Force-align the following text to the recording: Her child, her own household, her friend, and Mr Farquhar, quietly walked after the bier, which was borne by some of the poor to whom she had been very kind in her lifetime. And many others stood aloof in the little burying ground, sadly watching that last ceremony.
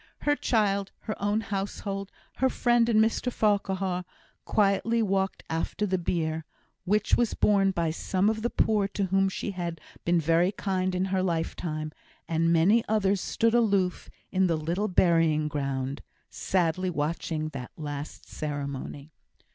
Her 0.21 0.35
child, 0.35 0.91
her 1.01 1.15
own 1.21 1.41
household, 1.41 2.11
her 2.37 2.49
friend, 2.49 2.89
and 2.89 2.99
Mr 2.99 3.31
Farquhar, 3.31 4.03
quietly 4.45 5.03
walked 5.03 5.43
after 5.47 5.85
the 5.85 5.99
bier, 5.99 6.43
which 6.85 7.15
was 7.15 7.35
borne 7.35 7.69
by 7.69 7.91
some 7.91 8.27
of 8.27 8.41
the 8.41 8.49
poor 8.49 8.87
to 8.87 9.03
whom 9.05 9.29
she 9.29 9.51
had 9.51 9.79
been 10.03 10.19
very 10.19 10.51
kind 10.51 10.95
in 10.95 11.05
her 11.13 11.21
lifetime. 11.21 11.91
And 12.27 12.51
many 12.51 12.83
others 12.89 13.21
stood 13.21 13.53
aloof 13.53 14.09
in 14.31 14.47
the 14.47 14.57
little 14.57 14.87
burying 14.87 15.47
ground, 15.47 16.01
sadly 16.31 16.89
watching 16.89 17.49
that 17.49 17.69
last 17.77 18.27
ceremony. 18.27 19.11